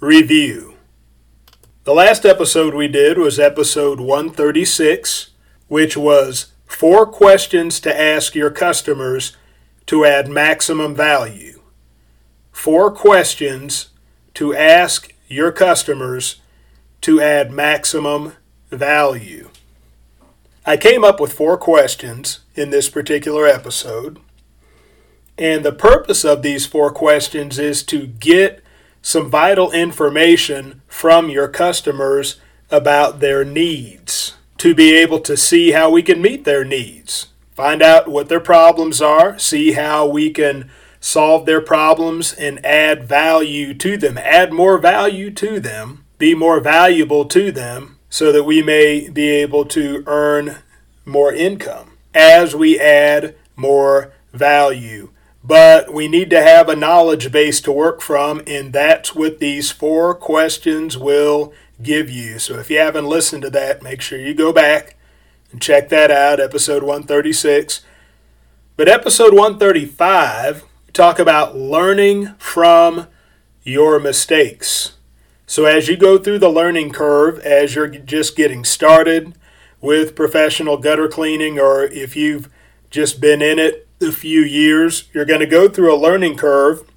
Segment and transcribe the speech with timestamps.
[0.00, 0.74] Review.
[1.82, 5.30] The last episode we did was episode 136,
[5.66, 9.36] which was four questions to ask your customers
[9.86, 11.62] to add maximum value.
[12.52, 13.88] Four questions
[14.34, 16.42] to ask your customers
[17.00, 18.34] to add maximum
[18.70, 19.50] value.
[20.64, 24.20] I came up with four questions in this particular episode,
[25.36, 28.62] and the purpose of these four questions is to get
[29.08, 32.38] some vital information from your customers
[32.70, 37.80] about their needs to be able to see how we can meet their needs, find
[37.80, 40.70] out what their problems are, see how we can
[41.00, 46.60] solve their problems and add value to them, add more value to them, be more
[46.60, 50.56] valuable to them so that we may be able to earn
[51.06, 51.96] more income.
[52.12, 55.08] As we add more value
[55.42, 59.70] but we need to have a knowledge base to work from, and that's what these
[59.70, 62.38] four questions will give you.
[62.38, 64.96] So if you haven't listened to that, make sure you go back
[65.52, 67.82] and check that out, episode 136.
[68.76, 73.06] But episode 135, we talk about learning from
[73.62, 74.92] your mistakes.
[75.46, 79.34] So as you go through the learning curve, as you're just getting started
[79.80, 82.50] with professional gutter cleaning, or if you've
[82.90, 85.08] just been in it a few years.
[85.12, 86.88] You're going to go through a learning curve.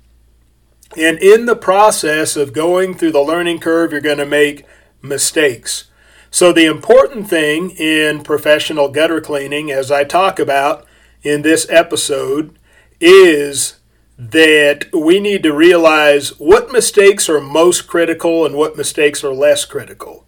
[0.98, 4.66] And in the process of going through the learning curve, you're going to make
[5.02, 5.86] mistakes.
[6.30, 10.86] So, the important thing in professional gutter cleaning, as I talk about
[11.24, 12.58] in this episode,
[13.00, 13.80] is
[14.18, 19.66] that we need to realize what mistakes are most critical and what mistakes are less
[19.66, 20.26] critical.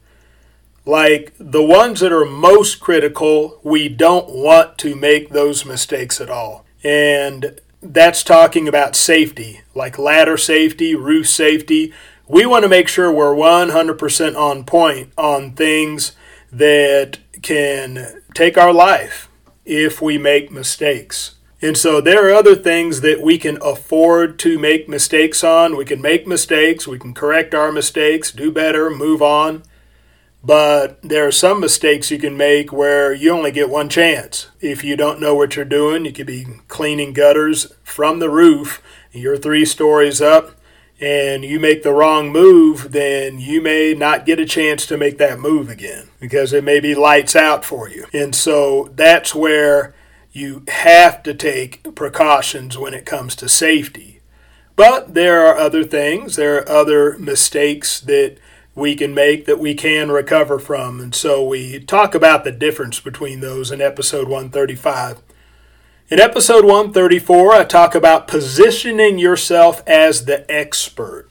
[0.85, 6.29] Like the ones that are most critical, we don't want to make those mistakes at
[6.29, 6.62] all.
[6.83, 11.93] And that's talking about safety, like ladder safety, roof safety.
[12.27, 16.13] We want to make sure we're 100% on point on things
[16.51, 19.29] that can take our life
[19.65, 21.35] if we make mistakes.
[21.61, 25.77] And so there are other things that we can afford to make mistakes on.
[25.77, 29.63] We can make mistakes, we can correct our mistakes, do better, move on.
[30.43, 34.47] But there are some mistakes you can make where you only get one chance.
[34.59, 38.81] If you don't know what you're doing, you could be cleaning gutters from the roof,
[39.13, 40.51] you're three stories up,
[40.99, 45.17] and you make the wrong move, then you may not get a chance to make
[45.17, 48.05] that move again because it may be lights out for you.
[48.13, 49.95] And so that's where
[50.31, 54.21] you have to take precautions when it comes to safety.
[54.75, 58.37] But there are other things, there are other mistakes that
[58.75, 60.99] we can make that we can recover from.
[60.99, 65.21] And so we talk about the difference between those in episode 135.
[66.09, 71.29] In episode 134, I talk about positioning yourself as the expert.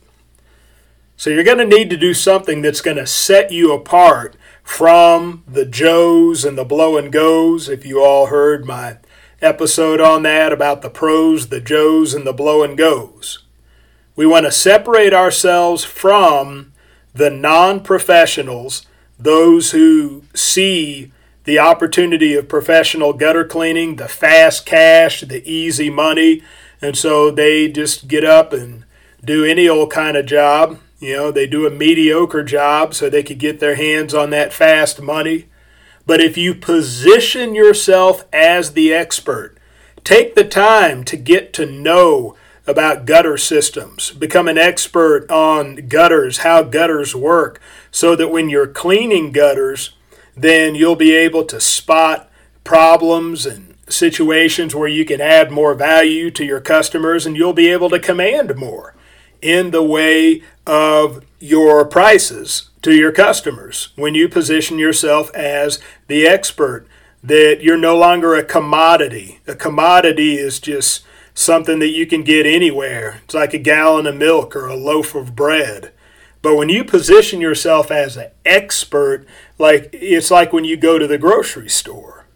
[1.16, 5.44] So you're going to need to do something that's going to set you apart from
[5.46, 7.68] the Joes and the blow and goes.
[7.68, 8.98] If you all heard my
[9.40, 13.44] episode on that about the pros, the Joes, and the blow and goes,
[14.16, 16.71] we want to separate ourselves from
[17.14, 18.86] the non professionals,
[19.18, 21.12] those who see
[21.44, 26.42] the opportunity of professional gutter cleaning, the fast cash, the easy money,
[26.80, 28.84] and so they just get up and
[29.24, 30.78] do any old kind of job.
[31.00, 34.52] You know, they do a mediocre job so they could get their hands on that
[34.52, 35.46] fast money.
[36.06, 39.56] But if you position yourself as the expert,
[40.04, 42.36] take the time to get to know
[42.66, 47.60] about gutter systems, become an expert on gutters, how gutters work,
[47.90, 49.94] so that when you're cleaning gutters,
[50.36, 52.30] then you'll be able to spot
[52.64, 57.68] problems and situations where you can add more value to your customers and you'll be
[57.68, 58.94] able to command more
[59.40, 66.26] in the way of your prices to your customers when you position yourself as the
[66.26, 66.86] expert,
[67.22, 69.40] that you're no longer a commodity.
[69.46, 73.20] A commodity is just something that you can get anywhere.
[73.24, 75.92] It's like a gallon of milk or a loaf of bread.
[76.42, 79.26] But when you position yourself as an expert,
[79.58, 82.26] like it's like when you go to the grocery store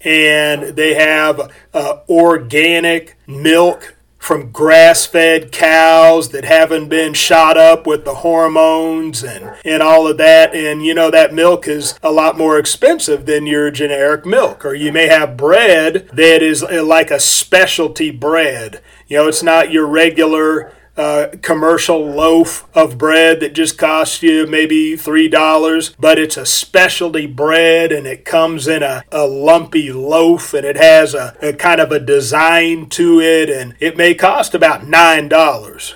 [0.00, 7.86] and they have uh, organic milk from grass fed cows that haven't been shot up
[7.86, 10.54] with the hormones and, and all of that.
[10.54, 14.64] And you know, that milk is a lot more expensive than your generic milk.
[14.64, 18.82] Or you may have bread that is uh, like a specialty bread.
[19.06, 24.46] You know, it's not your regular uh, commercial loaf of bread that just costs you
[24.46, 30.52] maybe $3, but it's a specialty bread and it comes in a, a lumpy loaf
[30.52, 34.54] and it has a, a kind of a design to it and it may cost
[34.54, 35.94] about $9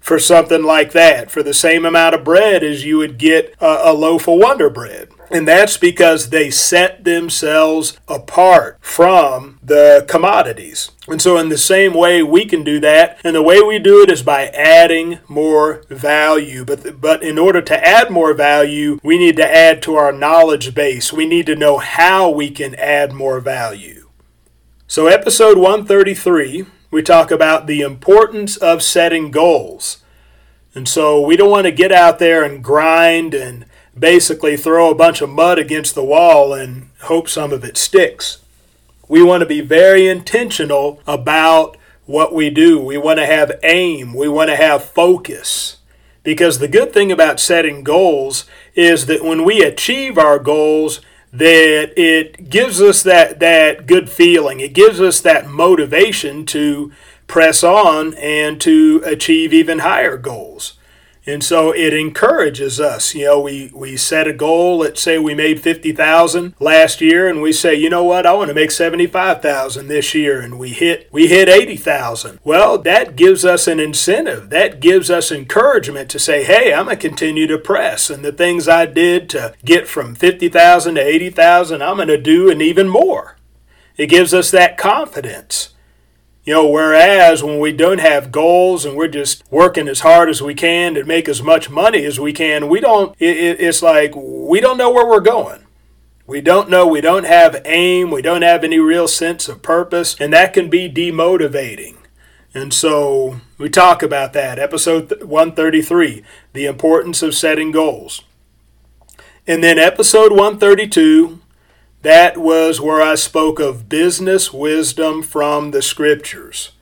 [0.00, 3.90] for something like that for the same amount of bread as you would get a,
[3.90, 5.10] a loaf of Wonder Bread.
[5.30, 10.90] And that's because they set themselves apart from the commodities.
[11.06, 13.18] And so, in the same way, we can do that.
[13.24, 16.64] And the way we do it is by adding more value.
[16.64, 20.74] But, but in order to add more value, we need to add to our knowledge
[20.74, 21.12] base.
[21.12, 24.08] We need to know how we can add more value.
[24.86, 29.98] So, episode 133, we talk about the importance of setting goals.
[30.74, 33.66] And so, we don't want to get out there and grind and
[33.98, 38.38] basically throw a bunch of mud against the wall and hope some of it sticks.
[39.08, 42.80] We want to be very intentional about what we do.
[42.80, 44.14] We want to have aim.
[44.14, 45.76] We want to have focus.
[46.22, 51.00] Because the good thing about setting goals is that when we achieve our goals,
[51.32, 54.60] that it gives us that, that good feeling.
[54.60, 56.92] It gives us that motivation to
[57.26, 60.74] press on and to achieve even higher goals.
[61.28, 63.14] And so it encourages us.
[63.14, 64.78] You know, we, we set a goal.
[64.78, 68.48] Let's say we made 50,000 last year and we say, you know what, I want
[68.48, 72.40] to make 75,000 this year and we hit we hit 80,000.
[72.44, 74.48] Well, that gives us an incentive.
[74.48, 78.32] That gives us encouragement to say, hey, I'm going to continue to press and the
[78.32, 82.88] things I did to get from 50,000 to 80,000, I'm going to do and even
[82.88, 83.36] more.
[83.98, 85.74] It gives us that confidence.
[86.48, 90.40] You know, whereas when we don't have goals and we're just working as hard as
[90.40, 94.14] we can to make as much money as we can, we don't, it, it's like
[94.16, 95.66] we don't know where we're going.
[96.26, 100.16] We don't know, we don't have aim, we don't have any real sense of purpose,
[100.18, 101.96] and that can be demotivating.
[102.54, 104.58] And so we talk about that.
[104.58, 106.24] Episode 133
[106.54, 108.22] The Importance of Setting Goals.
[109.46, 111.40] And then episode 132
[112.02, 116.72] that was where I spoke of business wisdom from the scriptures.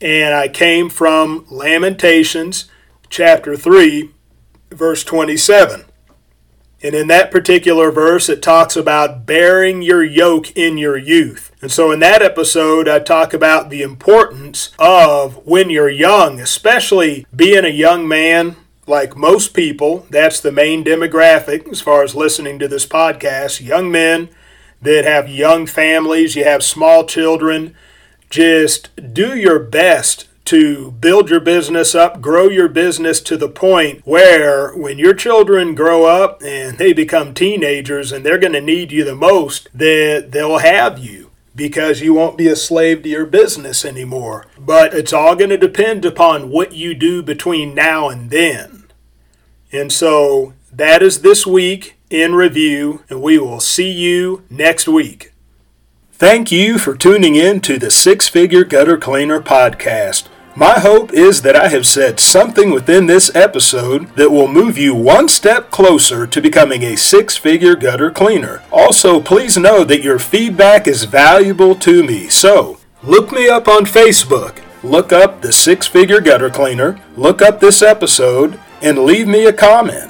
[0.00, 2.70] And I came from Lamentations
[3.08, 4.10] chapter 3,
[4.70, 5.84] verse 27.
[6.82, 11.54] And in that particular verse, it talks about bearing your yoke in your youth.
[11.60, 17.26] And so in that episode, I talk about the importance of when you're young, especially
[17.34, 18.56] being a young man.
[18.86, 23.60] Like most people, that's the main demographic as far as listening to this podcast.
[23.60, 24.30] Young men
[24.82, 27.74] that have young families, you have small children,
[28.30, 34.00] just do your best to build your business up, grow your business to the point
[34.04, 38.90] where when your children grow up and they become teenagers and they're going to need
[38.90, 43.26] you the most, that they'll have you because you won't be a slave to your
[43.26, 44.46] business anymore.
[44.58, 48.84] But it's all going to depend upon what you do between now and then.
[49.70, 55.32] And so that is this week in review, and we will see you next week.
[56.12, 60.28] Thank you for tuning in to the Six Figure Gutter Cleaner podcast.
[60.56, 64.94] My hope is that I have said something within this episode that will move you
[64.94, 68.62] one step closer to becoming a six figure gutter cleaner.
[68.72, 72.28] Also, please know that your feedback is valuable to me.
[72.28, 77.60] So, look me up on Facebook, look up the Six Figure Gutter Cleaner, look up
[77.60, 80.09] this episode, and leave me a comment.